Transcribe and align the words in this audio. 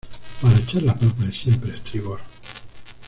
para 0.41 0.57
echar 0.57 0.81
la 0.81 0.95
papa 0.97 1.25
es 1.29 1.37
siempre 1.43 1.73
a 1.73 1.75
estribor 1.75 2.21